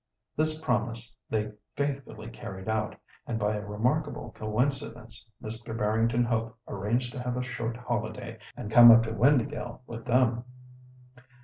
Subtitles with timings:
[0.35, 2.95] This promise they faithfully carried out,
[3.27, 5.77] and by a remarkable coincidence, Mr.
[5.77, 10.43] Barrington Hope arranged to have a short holiday, and come up to Windāhgil with them.